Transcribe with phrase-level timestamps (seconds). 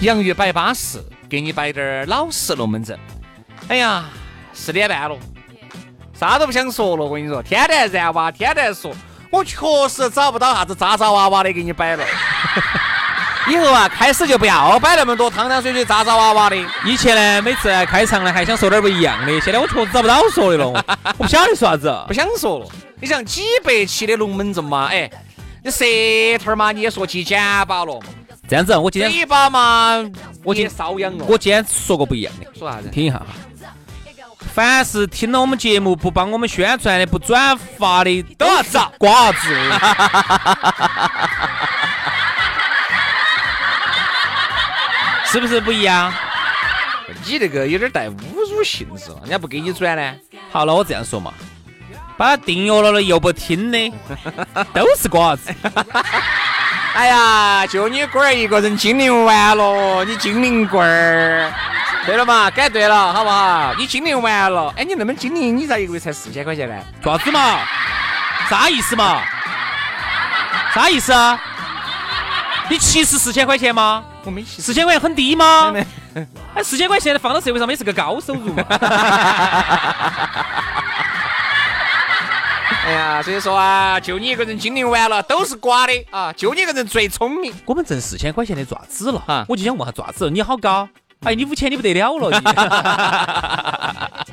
[0.00, 2.98] 洋芋摆巴适，给你摆点儿老实龙门阵。
[3.68, 4.06] 哎呀，
[4.54, 5.16] 四点半了，
[6.18, 7.04] 啥都不想说了。
[7.04, 8.90] 我跟你说，天天燃哇，天天说，
[9.30, 9.58] 我确
[9.90, 12.04] 实找不到啥子渣渣哇哇的给你摆了。
[13.46, 16.56] 以后啊，开始就不要摆那么多汤汤水水、渣渣哇哇的。
[16.86, 20.66] 以前呢，每次开场呢还想说点不一样的，现在我确实找不到说的了，
[21.18, 22.66] 我不晓得说啥子，不想说了。
[22.98, 25.10] 你像几百期的龙门阵嘛，哎，
[25.62, 25.84] 你舌
[26.42, 28.00] 头嘛你也说起简巴了。
[28.50, 30.04] 这样子，我今天嘴巴嘛，
[30.42, 31.24] 我今天瘙痒了。
[31.28, 32.88] 我今天说个不一样的，说啥子？
[32.88, 33.26] 听一下哈。
[34.52, 39.54] 凡是听了我们节目不帮我们宣传的、不转发的，都要遭 瓜子。
[45.26, 46.12] 是不是不一样？
[47.24, 48.16] 你这个有点带侮
[48.50, 50.12] 辱性质了，人家不给你转呢。
[50.50, 51.32] 好了，我这样说嘛，
[52.16, 53.92] 把它订阅了的又不听的，
[54.74, 55.54] 都是瓜子。
[56.94, 61.52] 哎呀，就你龟儿一个人精灵完了，你精灵龟儿。
[62.04, 63.72] 对了嘛，改对了，好不好？
[63.78, 66.74] 你精灵完了，哎，你那么精灵，你咋一个月才四千块钱呢？
[67.02, 67.58] 爪子嘛？
[68.48, 69.22] 啥意思嘛？
[70.74, 71.38] 啥意思啊？
[72.68, 74.02] 你歧视四千块钱吗？
[74.24, 75.72] 我没歧四千块钱很低吗？
[76.54, 78.64] 哎，四千块钱放到社会上面是个高收入嘛。
[82.90, 86.32] 哎呀，所以说啊，就你一个人精灵完了，都是瓜的啊！
[86.32, 87.54] 就你一个人最聪明。
[87.64, 90.88] 我们挣四千块钱的爪子了哈，我就想问下爪子，你好高？
[91.20, 92.42] 哎，你五千你不得了了。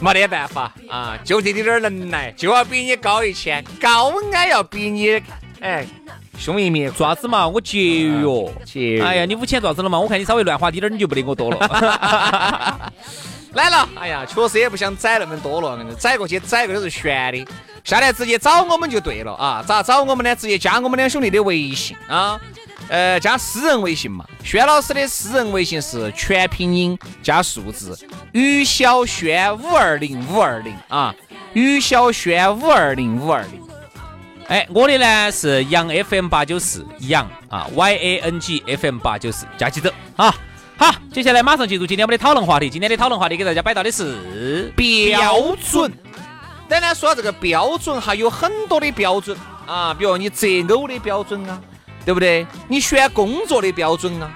[0.00, 5.22] 没得办法啊，就这点点能耐，就要比你高一千，高矮要比你
[5.60, 5.86] 哎
[6.38, 6.90] 凶一米。
[6.90, 9.02] 爪子嘛，我节约哦，节约。
[9.02, 9.98] 哎呀，你五千爪子了嘛？
[9.98, 12.92] 我看你稍微乱花滴点儿，你就不得我多了。
[13.52, 17.46] 来了，哎呀，确实也不想宰那么多了，宰过去宰个都是悬的。
[17.82, 19.64] 下来直接找我们就对了啊！
[19.66, 20.36] 咋找我们呢？
[20.36, 22.38] 直接加我们两兄弟的微信啊，
[22.88, 24.24] 呃，加私人微信嘛。
[24.44, 27.98] 轩老师的私人微信是全拼音加数字，
[28.32, 31.14] 于小轩五二零五二零啊，
[31.54, 33.60] 于小轩五二零五二零。
[34.46, 40.34] 哎，我的呢是杨 FM 八九四杨啊，Y A N G F M 八九四，加起走啊。
[40.80, 42.70] 好，接下来马上进入今天我们的讨论话题。
[42.70, 45.92] 今天的讨论话题给大家摆到的是标准。
[46.70, 49.36] 当然，说到这个标准，还有很多的标准
[49.66, 51.60] 啊，比如你择偶的标准啊，
[52.06, 52.46] 对不对？
[52.66, 54.30] 你选工作的标准啊，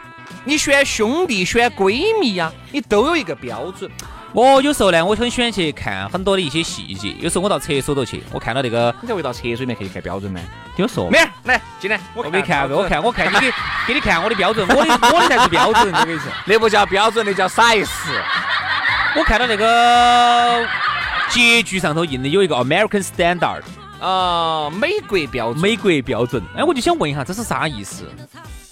[0.45, 3.91] 你选兄弟、选闺蜜呀，你都有一个标准。
[4.35, 7.15] 我有时候呢，我很喜欢去看很多的一些细节。
[7.21, 10.41] 有时候我到厕所头去，我看到那个，你才会到厕所里面去看标准呢？
[10.75, 13.53] 听我说，没儿来进来，我给你看，我看，我看 你给
[13.87, 17.87] 给你看我的标准，我的我的才是标准，我跟你说， 那不叫标准，那叫 size。
[19.17, 20.67] 我看到那个
[21.29, 23.63] 结局上头印的有一个 American Standard
[24.01, 26.43] 啊，美国标准，美国标准。
[26.57, 28.05] 哎，我就想问一下，这是啥意思？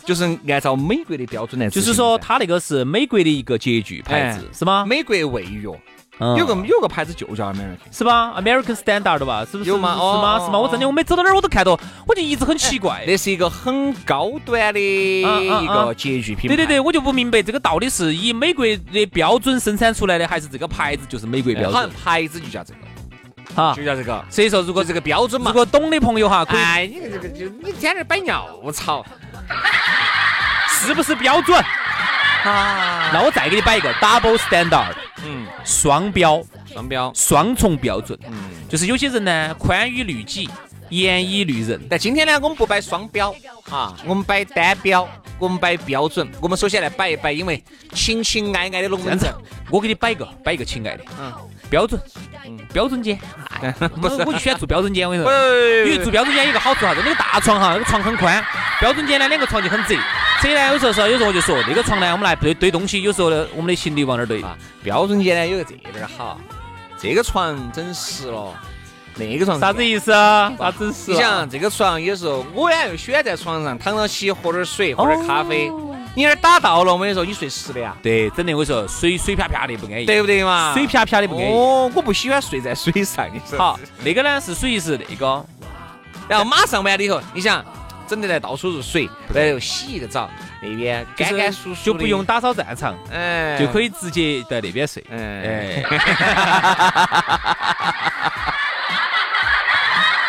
[0.04, 4.84] 就是按照美国的标准来，就是说它那个是美国的一个洁具牌子，是吗？
[4.86, 5.62] 美国卫浴，
[6.36, 9.70] 有个有个牌子就叫 American，是吧？American Standard 吧，是不是？
[9.70, 9.94] 有吗？
[9.94, 10.38] 是吗？
[10.44, 10.58] 是吗？
[10.58, 11.72] 我真的我每走到哪儿我都看到，
[12.06, 13.02] 我就一直很奇怪。
[13.06, 15.22] 那是一个很高端的一
[15.66, 16.54] 个洁具品牌。
[16.54, 21.72] 对对对，我就不明白这个到底是以美国的标准生产出来的，还是这个牌子就是美国标准？
[21.72, 22.80] 好像牌子就叫这个，
[23.54, 24.24] 好，就叫这个。
[24.30, 26.60] 所以说，如果这个标准嘛，如果懂的朋友哈，可以。
[26.60, 29.04] 哎，你这个就你天天摆尿槽。
[30.68, 31.56] 是不是标准？
[32.44, 34.94] 啊，那我再给你摆一个 double standard，
[35.24, 38.34] 嗯，双标，双标，双重标准，嗯，
[38.68, 40.50] 就是有些人呢宽以律己，
[40.88, 41.80] 严以律人。
[41.88, 43.32] 但今天呢，我们不摆双标
[43.70, 45.08] 啊，我们摆单标，
[45.38, 46.28] 我们摆标准。
[46.40, 47.62] 我们首先来摆一摆，因为
[47.94, 49.32] 情情爱爱的龙门阵，
[49.70, 51.32] 我给你摆一个，摆一个情爱的，嗯，
[51.72, 51.98] 标准，
[52.44, 53.18] 嗯标准间。
[53.98, 55.08] 不是，我就喜欢住标准间。
[55.08, 55.38] 我跟你说，哎
[55.86, 58.44] 因为住标准间有个好处哈，那个大床哈，那个床很宽，
[58.78, 59.96] 标准间呢两个床就很窄。
[60.42, 64.42] 窄呢有时候是有时候我就说那个床呢，我们来堆堆东西，有时候呢我们的行李往那儿堆。
[64.42, 66.38] 啊，标准间呢有个这点儿好，
[66.98, 68.52] 这个床整实了，
[69.14, 70.52] 那个床啥子意思啊？
[70.58, 71.12] 啥子是？
[71.12, 75.70] 你想这个床有时候我呢又喜欢在床上躺到起，喝点儿水，喝点儿咖啡。
[76.14, 80.74] 你那儿打到了，我跟你说，你睡死的呀，对，真的我跟你说，水水啪啪的不安逸，对不对嘛？
[80.74, 81.52] 水啪啪的不安逸。
[81.54, 83.26] 哦，我不喜欢睡在水上。
[83.56, 85.44] 好，那个呢是属于是那个，
[86.28, 87.64] 然后马上完了以后，你想
[88.06, 90.28] 整得来到处是水，然后洗一个澡，
[90.62, 95.02] 那边干干舒舒的就不用，打扫战场，哎，就可以，直接在那边睡。
[95.10, 95.82] 哎，哎，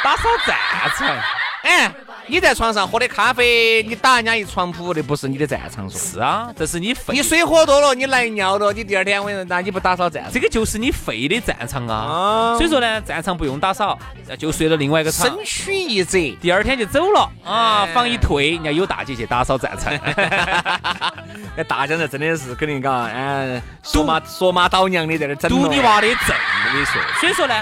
[0.01, 0.55] 打扫战
[0.97, 1.17] 场。
[1.63, 1.91] 哎，
[2.27, 6.13] 你在床上喝的咖啡，你打人家一床铺，那不是你的战场嗦。
[6.13, 11.95] 是啊，这是你废你，水喝多了，你来尿了，你第二天我跟你说，那你不打扫战场这个就是你废的战场啊。
[11.95, 13.97] 啊所以说呢，战场不用打扫，
[14.39, 15.27] 就睡了另外一个场。
[15.27, 19.93] 身躯一折，第二天就走了啊，哎房一退，人家有大姐去打扫战场。
[21.57, 26.35] 那大家呢真的是肯定嘎，嗯，说嘛说嘛倒娘的在那儿整了堵你娃的正，
[26.67, 27.01] 我跟你说。
[27.19, 27.53] 所以说呢，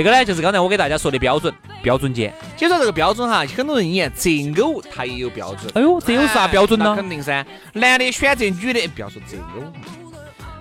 [0.00, 1.52] 这个呢就是刚才我给大家说的标准，
[1.82, 2.34] 标准间。
[2.56, 4.30] 其实说这个标准哈，很多人你看择
[4.62, 5.70] 偶他也有标准。
[5.74, 6.96] 哎呦，这有啥标准那呢？
[6.96, 7.44] 肯定噻，
[7.74, 9.72] 男的选择女的，不要说择偶，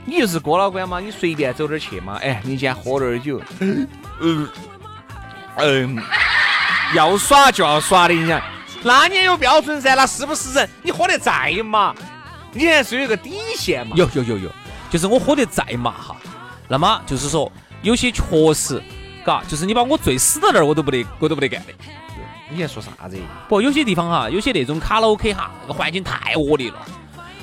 [0.04, 3.88] 你就是哥老倌嘛，你随便走点儿去嘛，哎，你今天喝点儿酒，嗯
[5.56, 5.98] 嗯，
[6.94, 8.42] 要耍就要耍的，你想，
[8.84, 10.70] 那你也有标准噻，那是不是人？
[10.84, 11.96] 你喝得再嘛，
[12.52, 13.96] 你还是有一个底线嘛。
[13.96, 14.50] 有有有有，
[14.90, 16.18] 就是我喝得再嘛哈，
[16.68, 17.50] 那么就是说
[17.82, 18.84] 有些确实，
[19.26, 21.74] 嘎，就是你把我醉死到那儿，我都不得，我都不得干的。
[22.52, 23.18] 你在说啥子？
[23.48, 26.78] 不，有些地方哈，有些那种卡拉 OK 哈，那个环境太恶劣了。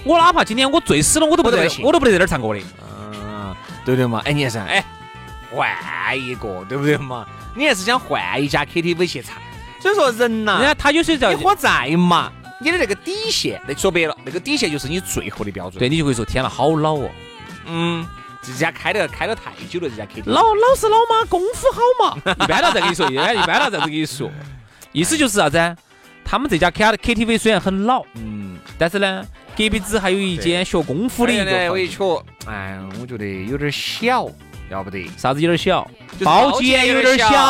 [0.04, 2.60] 我哪怕今天我醉死了，我都不得我都不，得在那儿唱歌的。
[3.12, 4.20] 嗯，对不对嘛？
[4.24, 4.84] 哎，你还是哎，
[5.52, 7.26] 换一个，对不对嘛？
[7.54, 9.36] 你还是想换一家 KTV 去唱。
[9.80, 15.78] 所以说人呐、人家他有些叫你喝再麻，你的那个底线，那说白了，那个底线就是你最后的标准。
[15.78, 17.10] 对，你就会说天呐，好老哦，
[17.66, 18.04] 嗯，
[18.46, 20.22] 这家开的开了太久了，这家 KTV。
[20.26, 22.16] 老老是老妈，功夫好嘛。
[22.44, 24.30] 一般都这跟你说， 一般一般都这跟你说，
[24.92, 25.76] 意思就是啥子啊？
[26.24, 29.24] 他们这家 K KTV 虽然很老，嗯，但是呢，
[29.56, 34.28] 隔壁子还有一间学功夫的一个呢，我房一瞧，哎，我觉得有点小，
[34.68, 35.08] 要不得。
[35.16, 35.88] 啥子有点小，
[36.24, 37.40] 包间有点小包间有点小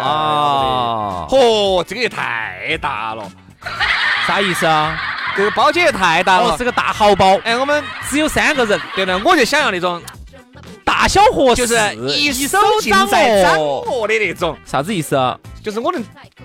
[0.00, 1.26] 啊。
[1.28, 3.28] 嚯，这个也太大了，
[4.26, 4.96] 啥意思啊？
[5.36, 6.64] 这个包间也太大哦，了是。
[6.64, 10.02] 个大豪包，哎，我们只有三个人，对了，我就想要那种，
[10.84, 14.06] 大小合适，就是一手尽掌在掌握。
[14.06, 15.38] 的那种，啥子意思啊？
[15.62, 16.00] 就是我能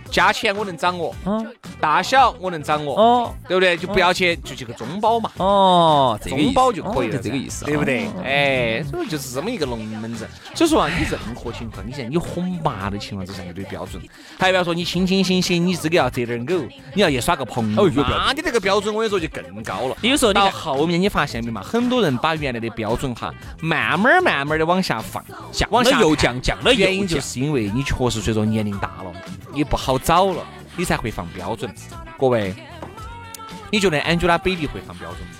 [0.09, 1.47] 加钱我能掌握，嗯，
[1.79, 3.77] 大小我能掌握，哦对不对？
[3.77, 5.29] 就不要去就去个中包嘛。
[5.37, 8.23] 哦，中包就可以了，这个意思，对不对哦？
[8.25, 10.27] 哎，所以就是这么一个龙门阵。
[10.55, 14.01] 所以说啊，你任何情况，你像你哄麻的情况之下有点标准，
[14.39, 16.55] 还不要说你清清醒醒，你自己要折点狗，
[16.95, 19.95] 你要去耍个朋友，那你这个标准我跟你说就更高了。
[20.01, 21.61] 你有时候你到，后面你发现没嘛？
[21.61, 23.31] 很多人把原来的标准哈，
[23.61, 27.19] 慢慢儿慢慢的往下放，降往下又降，降了又降原因就。
[27.21, 29.13] 是因为你确实随着年龄大了，
[29.53, 30.43] 你不好找了，
[30.75, 31.73] 你才会放标准。
[32.17, 32.53] 各位，
[33.69, 35.35] 你觉得 Angelababy 会放标准吗？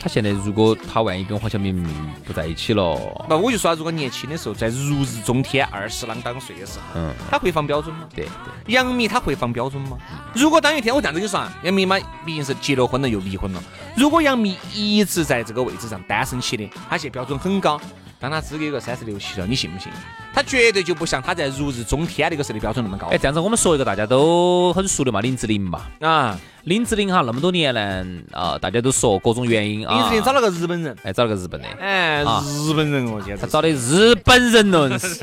[0.00, 1.84] 他现在如果他万一跟黄晓明
[2.24, 8.06] 不在一起了，那我就说，如果年轻的时候在如日中天、二十啷当岁的时候，嗯，他会放标准吗？
[8.14, 9.98] 对对，杨幂她会放标准吗？
[10.36, 13.60] 如果当一天我这样子跟你说啊，杨幂嘛毕竟是结了婚了又离婚了，
[13.98, 17.80] 如果杨幂一直在这个位置上单身起的，她现在标准很高，
[18.20, 19.90] 当她资格有个三十六七了，你信不信？
[20.32, 26.38] 她绝对就不像她在如日中天那个时候的标准那么高哎，这样子我们说一个大家都很熟的嘛，林志玲嘛，啊！
[26.62, 35.16] 林志玲哈那么多年呢，啊，大家都说各种原因啊，林志玲找了个日本人，哎找了个日本的，哎，啊日本人哦，简直他找的日本人咯，硬是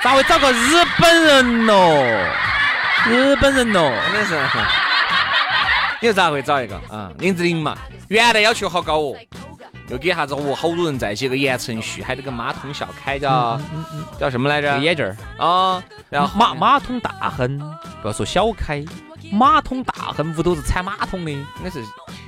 [0.00, 2.30] 咋会找个日本人哦？
[3.08, 4.89] 日本人哦，真的是。
[6.00, 7.12] 你说咋会找一个啊？
[7.18, 7.76] 林志玲嘛，
[8.08, 9.16] 原来要求好高哦，
[9.88, 13.60] 又给啥子哦，好多人在一起，个言承旭，还有那个马桶小开叫
[14.18, 14.78] 叫什么来着？
[14.78, 17.58] 眼镜儿，啊，然后马马桶大亨，
[18.00, 18.82] 不要说小开，
[19.30, 21.84] 马桶大亨屋都是铲马桶的，应该是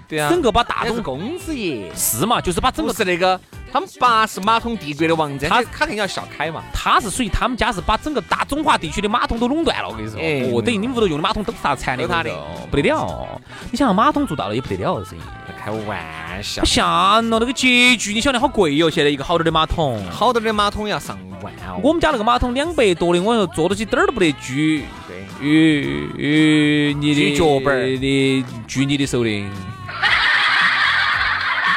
[0.07, 3.41] 对啊，整个把大桶那是公子爷，是嘛，就是把整个是那个
[3.73, 6.63] 他们爸是马桶帝国的王者，他肯定要小开嘛。
[6.75, 12.31] 他是属于他们家是把整个大中华地区的马桶都垄断了，我跟你说，哎哦，等于你们屋头用的马桶都是他铲的，都他的
[12.71, 13.41] 不得了。
[13.71, 15.23] 你想马桶做到了也不得了，生意。
[15.59, 20.05] 开玩笑不，吓人了，那个洁具你晓得好贵哟，现在一个好点儿的马桶。
[20.11, 21.81] 好点的马桶要上万哦。
[21.83, 29.31] 我们家那个马桶两百多的，我说坐到起点儿都不得举，对，与与你的脚板儿的举你的手的。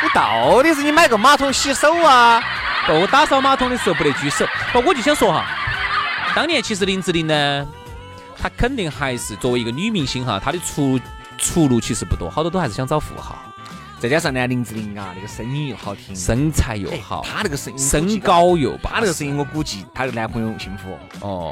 [0.06, 2.40] 你到底是你买个马桶洗手啊，
[2.86, 4.46] 不，我打扫马桶的时候不得举手。
[4.72, 5.44] 不，我就想说哈，
[6.36, 7.66] 当年其实林志玲呢，
[8.40, 11.00] 她肯定还是作为一个女明星哈，她的出
[11.40, 13.36] 出路其实不多，好多都还是想找富豪。
[14.00, 21.52] 再加上呢，林志玲啊，那个声音又好听，身材又好，她那个声音身高又她那个声音，我估计她的男朋友幸福哦。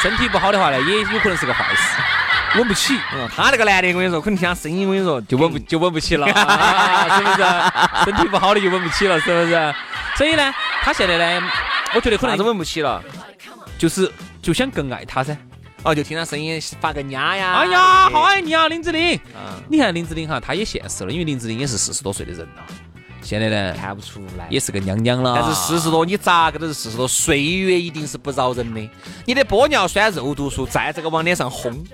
[0.00, 1.98] 身体不好的话呢，也有可能是个坏事。
[2.56, 2.96] 稳不起，
[3.34, 8.04] 他那个男的，我跟你说，可能听他声音，我跟你说，就稳不就稳不起了， 是不是？
[8.04, 9.74] 身体不好的就稳不起了，是不是？
[10.16, 11.48] 所以呢，他现在呢，
[11.94, 13.02] 我觉得可能是稳不起了，
[13.78, 15.36] 就是就想更爱他噻。
[15.84, 17.54] 哦，就听他声音发个嗲呀。
[17.54, 19.18] 哎呀，好爱你啊，林志玲。
[19.68, 22.62] 你看林志玲哈，她也现实了，因为林志玲也是四十多岁的人了。
[23.20, 25.36] 现在呢，看不出来，也是个娘娘了。
[25.40, 28.90] 但是四十多，你咋个都是四十多，岁月一定是不饶人的。
[29.24, 31.84] 你的玻尿酸、肉毒素在这个往脸上轰。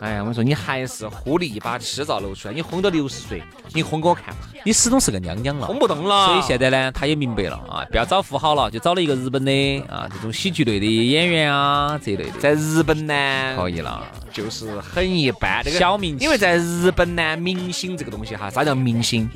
[0.00, 2.54] 哎呀，我跟你说，你还是呼的一把气早露出来。
[2.54, 3.42] 你轰到六十岁，
[3.74, 6.26] 你轰给我看，你始终是个娘娘了，轰不动了。
[6.26, 9.52] 所以现在呢，他也明白了啊，不要找富豪了，就找了一个日本的
[9.88, 12.38] 啊，这种喜剧类的演员啊这类的。
[12.38, 14.02] 在日本呢，可以了，
[14.32, 15.62] 就是很一般。
[15.64, 19.28] 小明因为在日本呢，明星这个东西哈，啥叫明星？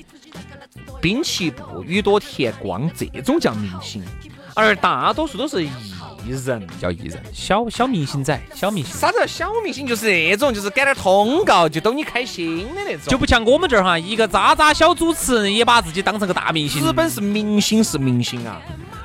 [1.03, 4.03] 滨崎步、宇多田光这种叫明星，
[4.55, 5.69] 而大多数都是艺。
[6.27, 8.97] 艺人叫艺人，小小明星仔，小明星。
[8.97, 9.87] 啥子小明星？
[9.87, 16.85] 就是那种，就是改点通告就逗你开心的那种，就不像我们这儿哈，一个渣渣小主持人也把自己当成个大明星。
[16.85, 18.61] 日本是明星是明星啊，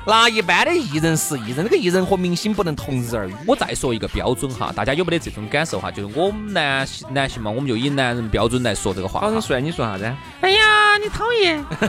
[0.06, 3.34] 那一般的艺人是艺人，那个艺人和明星不能同日而语。
[3.46, 5.90] 我再说一个标准哈，大家有没得这种感受哈？
[5.90, 9.20] 就是我们男男性嘛，我们就以男人标准来说这个话。
[9.20, 10.04] 好，说你说啥子？
[10.40, 11.64] 哎呀，你讨厌！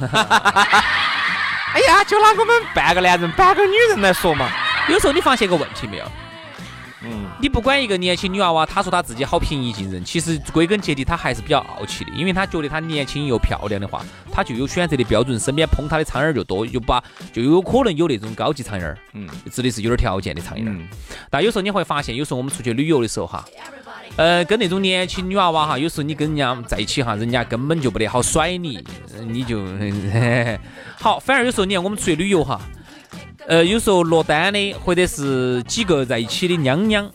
[1.74, 4.50] 哎呀，就拿我们半个男人半个女人来说嘛。
[4.90, 6.06] 有时候你发现个问题没有？
[7.04, 20.80] 嗯，你不管一个年轻女娃娃，她说她自己好平易近人，其实归根结底她还是比较傲气的，因为她觉得她年轻又漂亮的话，她就有选择的标准，身边捧她的苍蝇就多，就把就有可能有那种高级苍蝇嗯，指的是有点条件的苍蝇
[21.32, 23.44] 但有时候你会发现，有时候我们出去旅游的时候哈，
[24.18, 28.84] 呃，跟那种年轻女娃娃哈，有时候你跟人家在一起哈，人家根本就不得好甩你，
[29.26, 29.66] 你就
[31.02, 32.62] 好，反而有时候你看我们出去旅游哈。
[33.48, 37.10] 呃，有时候落单的，或者是几个在一起的娘娘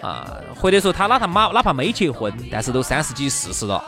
[0.00, 3.82] 啊，或者说她哪怕马哪怕没结婚，但是都三十几四十了，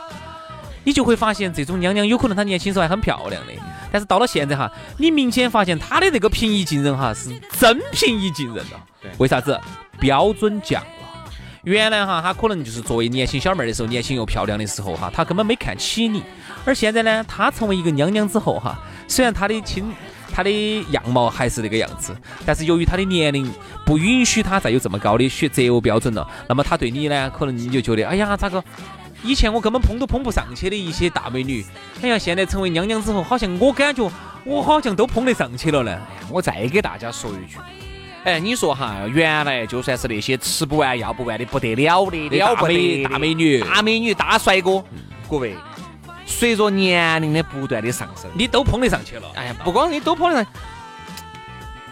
[0.83, 3.53] 你就会发现这种娘娘有可能她年轻时候还很漂亮的，
[3.91, 8.79] 但是到了现在哈，你明显发现她的这个平易近人哈是真平易近人了。
[9.17, 9.59] 为啥子？
[9.99, 10.87] 标准降了。
[11.63, 16.23] 原来哈，她可能就是作为年轻小妹的时候，年轻又漂亮的时候哈，她根本没看起你。
[16.65, 19.91] 而现在呢，她成为一个娘娘之后哈，虽然她的亲。
[20.39, 22.15] 他的样貌还是那个样子，
[22.45, 23.51] 但是由于他的年龄
[23.85, 28.63] 不允许他再有这么高的选择偶标准了，那么他对你呢，可能你就觉得，哎呀，咋个？
[29.21, 31.65] 以前我根本碰都碰不上去的一些大美女，
[32.01, 34.09] 哎呀，现在成为娘娘之后，好像我感觉
[34.45, 35.99] 我好像都碰得上去了呢。
[36.29, 37.57] 我再给大家说一句，
[38.23, 44.81] 哎，你说哈，原来就算是那些吃不完要不完的不得了的了不得大美女、大美女、大帅哥，
[45.29, 45.53] 各位。
[46.39, 49.29] 随着年龄的不断的上升，你都碰得上去了。
[49.35, 50.53] 哎呀，不光你都碰得上，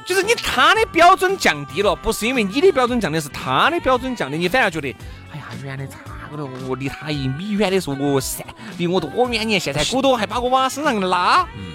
[0.05, 4.95] 就是你他的标准降低了，不是因为你的标准降低，是他的标准降低，你反而觉得，
[5.33, 5.97] 哎呀，原来差
[6.31, 6.45] 个的？
[6.65, 8.41] 我离他一米远的时候，我噻，
[8.77, 9.59] 离我多远你？
[9.59, 11.45] 现在骨头还把我往身上拉。
[11.57, 11.73] 嗯，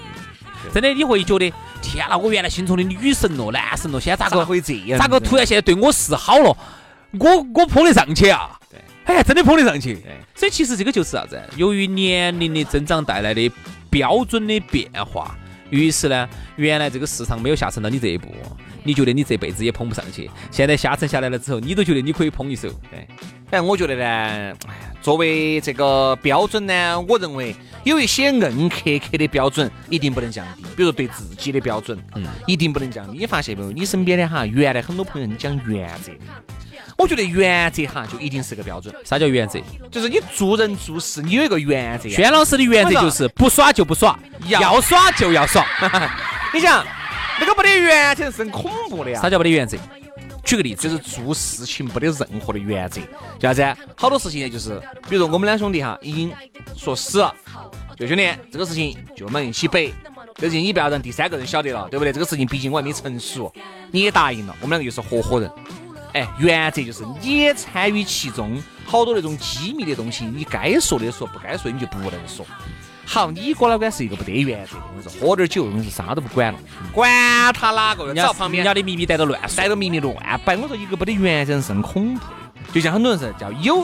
[0.73, 4.97] 真的你会觉得，天哪，我原来心中的女神咯，男神咯，现在咋个会这样？
[4.97, 6.57] 咋个突然现在对我示好了？
[7.19, 8.49] 我我碰得上去啊？
[9.05, 9.97] 哎，真的捧得上去。
[10.33, 11.41] 所以其实这个就是啥子？
[11.55, 13.51] 由于年龄的增长带来的
[13.89, 15.37] 标准的变化，
[15.69, 18.33] 于是呢，原来这个市场没有下沉到你这一步，
[18.83, 20.29] 你觉得你这辈子也捧不上去。
[20.51, 22.69] 现在下沉下来了之后，你都觉得你可以捧一手。
[22.89, 23.07] 对，
[23.49, 33.17] 但我觉得呢，哎呀，作为这个标准呢，我认为有一些硬壳壳的标准一定不能降低，比如对自己的标准，嗯，一定不能降低。
[33.19, 33.71] 你发现没有？
[33.71, 36.11] 你身边的哈，原来很多朋友你讲原则。
[36.97, 38.93] 我觉得原则哈就一定是个标准。
[39.03, 39.59] 啥叫原则？
[39.91, 42.07] 就是你做人做事，你有一个原则。
[42.09, 45.65] 轩老师的原则就是不耍就不耍，要耍就要耍。
[46.53, 46.85] 你想，
[47.39, 49.21] 那个没得原则是很恐怖的呀。
[49.21, 49.77] 啥叫没得原则？
[50.43, 53.01] 举个例子，就是做事情没得任何的原则。
[53.39, 53.81] 叫啥子？
[53.95, 56.31] 好多事情就是，比如说我们两兄弟哈，已经
[56.75, 57.33] 说死了，
[57.97, 59.93] 就兄弟，这个事情就我们一起背。
[60.35, 62.11] 这事情你不要让第三个人晓得了，对不对？
[62.11, 63.53] 这个事情毕竟我还没成熟，
[63.91, 65.49] 你也答应了，我们两个又是合伙人。
[66.13, 72.45] 哎，原则就是你参与其中，好多那种机密的东西，你该说的说，不该说你就不能说。
[73.05, 76.59] 好，你哥老倌是一个不得原则的，我说喝点酒，我说啥都不管了，
[76.91, 80.15] 管他哪个，找旁边人家的秘密带到乱，带到秘密乱
[80.45, 80.55] 摆。
[80.55, 83.81] 我说一个不得原则是很恐怖的，就像很多人是叫有，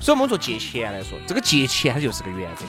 [0.00, 2.64] 所以我们说借钱来说，这个借钱它就是个原则。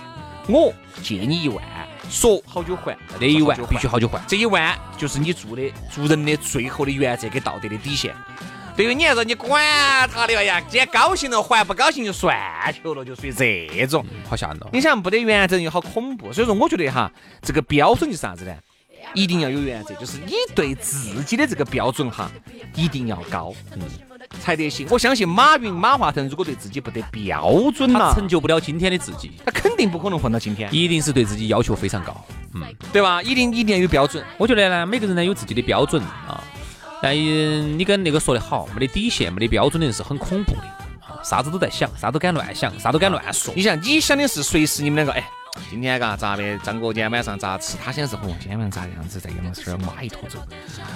[0.48, 1.64] 我借你一万，
[2.10, 4.20] 说好久还，那一万说必须好久还。
[4.28, 8.16] 这一万就是你做的做人的最后的原则跟道德的底线。
[8.76, 9.62] 对于你来说，你管
[10.10, 12.36] 他的，哎呀，今天高兴了还，不高兴就算
[12.82, 14.06] 球了，就属于这种。
[14.28, 14.70] 好吓人哦！
[14.72, 17.12] 你想没得原则又好恐怖，所以说我觉得哈，
[17.42, 18.56] 这个标准就是啥子呢？
[19.14, 22.32] 一定要有原则，就是你对自己的这个标准哈，
[22.76, 23.82] 一定要高，嗯，
[24.40, 24.88] 才得行。
[24.90, 32.24] 我相信马云、马化腾如果对自己不得标准他了，成就不了今天的自己，他肯定不可能混到今天，一定是对自己要求非常高。
[32.54, 32.62] 嗯，
[32.94, 33.22] 对吧？
[33.24, 34.24] 一定一定要有标准。
[34.38, 36.42] 我觉得呢，每个人呢有自己的标准啊，
[37.02, 40.64] 但嗯你跟那个说的好，没得底线、没得标准的人是很恐怖的
[41.02, 43.54] 啊，啥子都在想，啥都敢乱想，啥都敢乱说。
[43.56, 45.28] 你想，你想的是随时你们两个，哎，
[45.70, 46.58] 今天嘎咋的？
[46.60, 47.76] 张哥今天晚上咋吃？
[47.84, 49.20] 他想的是，哦，今天晚上咋样子？
[49.20, 50.40] 在杨老师那儿挖一坨走。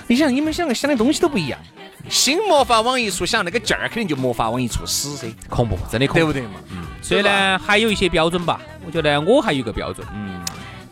[0.08, 1.60] 你想，你们两个想的东西都不一样。
[2.08, 6.20] 心没法往一处想，那个劲儿肯定就没法往一处使噻，恐怖，真的恐怖。
[6.20, 6.60] 对不对嘛？
[6.70, 6.86] 嗯。
[7.02, 8.62] 所以呢，还有一些标准吧。
[8.86, 10.40] 我觉得我还有一个标准，嗯，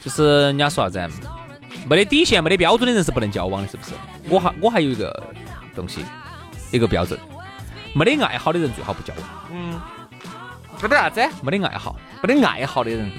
[0.04, 1.16] 就是人家说啥子，
[1.86, 3.92] 没得底线、没得标准的人是不能交往的，是不是？
[4.30, 5.24] 我还我还有一个
[5.76, 6.04] 东西，
[6.72, 7.20] 一个标准，
[7.94, 9.30] 没得爱好的人最好不交往。
[9.52, 9.80] 嗯，
[10.82, 11.22] 没得啥子？
[11.42, 13.12] 没得爱好，没得爱好的人，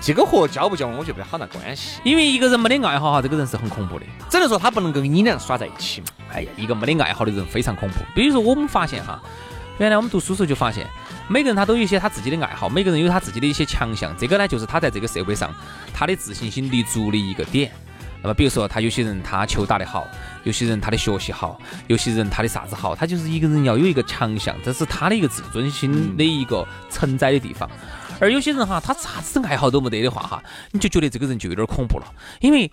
[0.00, 2.00] 这个和交不交往，我觉得没得好大关系。
[2.04, 4.06] 因为一个人没得爱好哈，这个人是很恐怖的。
[4.30, 6.06] 只能说他不能够跟你俩耍在一起嘛。
[6.32, 7.96] 哎呀，一个没得爱好的人非常恐怖。
[8.14, 9.20] 比如说我们发现哈，
[9.82, 10.86] 原来我们读书时候就发现，
[11.26, 14.14] 每个人他都有一些他自己的爱好，每个人有他自己的一些强项。
[14.16, 15.52] 这个呢，就是他在这个社会上
[15.92, 17.68] 他的自信心立足的一个点。
[18.22, 20.06] 那么比如说他有些人他球打得好，
[20.44, 27.68] 有些人他的学习好，有些人他的啥子好，他就是一个人要有一个强项，这是他的一个自尊心的一个承载的地方。
[28.20, 32.06] 而有些人哈，他啥子爱好都没得的话哈，你就觉得这个人就有点恐怖了，
[32.38, 32.70] 因为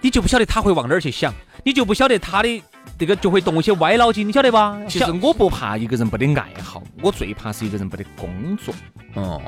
[0.00, 2.60] 你就不晓得他会往哪儿去想，你就不晓得他的
[2.98, 4.80] 这个就会动一些歪脑筋，你晓得吧？
[4.88, 8.74] 其实我不怕一个人没得爱好，我最怕是一个人没得工作。
[9.14, 9.40] 哦，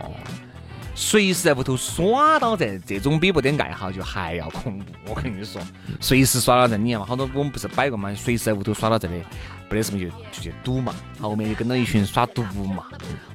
[0.94, 4.84] 随时在屋头耍到这，这种比没得爱好就还要恐怖。
[5.06, 5.62] 我跟你说，
[6.00, 9.22] 随时耍到这，你看嘛，好多我们不是摆过嘛，随时在屋头耍到这里，
[9.70, 12.84] 没得什么就就去赌嘛，后面就跟到一群耍赌嘛，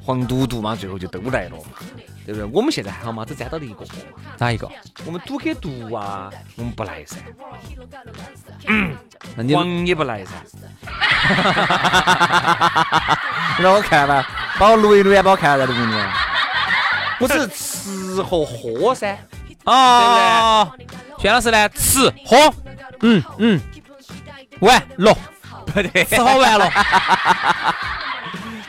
[0.01, 1.63] 黄赌毒嘛，最后就都来了嘛，
[2.25, 2.49] 对不对？
[2.53, 3.85] 我们现在还好嘛，只沾到了一个，
[4.37, 4.69] 哪一个？
[5.05, 7.17] 我们赌给毒啊，我们不来噻，
[8.67, 8.95] 嗯
[9.35, 10.31] 那你黄也不来噻。
[13.59, 14.27] 让我看吧，
[14.59, 16.09] 把我录一录也，把我看在录里面。
[17.19, 19.17] 我只是吃和喝噻，
[19.65, 20.71] 哦，
[21.19, 21.69] 轩老师呢？
[21.69, 22.53] 吃喝，
[23.01, 23.61] 嗯嗯，
[24.59, 25.15] 玩乐，
[25.67, 26.69] 不对，吃喝玩乐。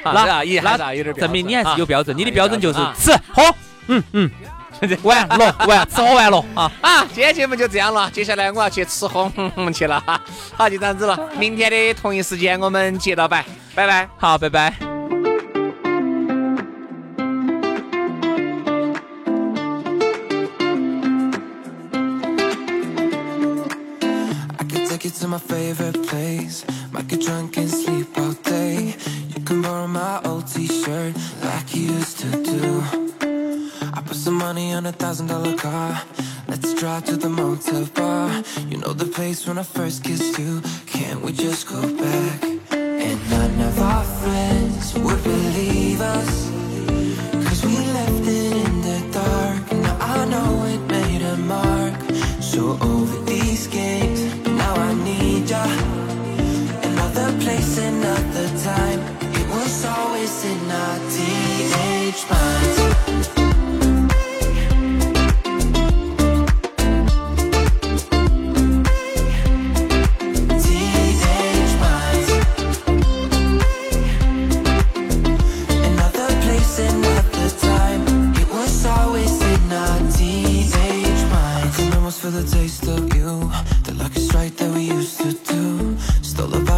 [0.05, 3.43] 那也还是有点证明你还是有标标准，你的标准就是啊吃喝，
[3.87, 4.31] 嗯嗯，
[5.03, 6.71] 完了完，吃喝完了啊。
[6.81, 7.05] 啊！
[7.12, 10.21] 今天节目就这样了，接下来我要去吃喝哼哼去了哈。
[10.57, 14.09] 好，就这样子了，明天的同一时间我们接到摆，拜拜。
[14.19, 14.94] 好，拜拜。
[35.64, 36.03] Car.
[36.46, 38.42] Let's drive to the motel bar.
[38.68, 40.61] You know the place when I first kissed you.
[40.87, 42.54] Can't we just go back?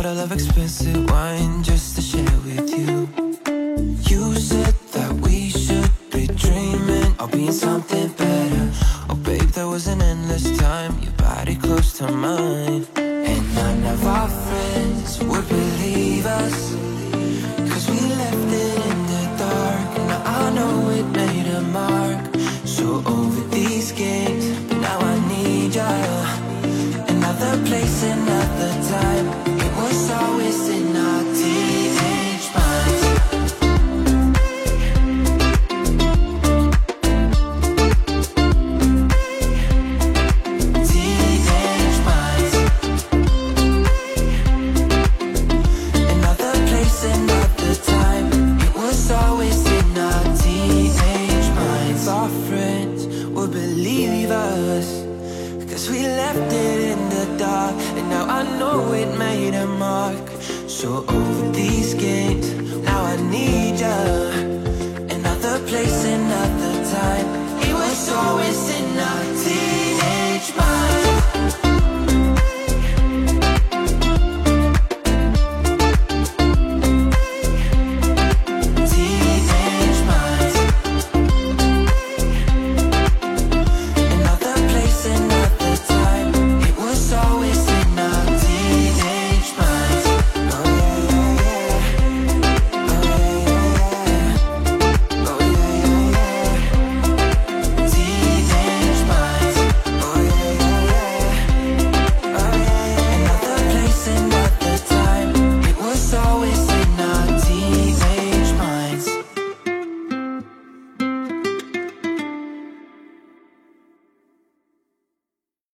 [0.07, 3.09] Bottle of expensive wine just to share with you.
[4.09, 8.71] You said that we should be dreaming of being something better.
[9.11, 10.97] Oh, babe, there was an endless time.
[11.03, 12.87] Your body close to mine.
[12.97, 14.96] And none of our friends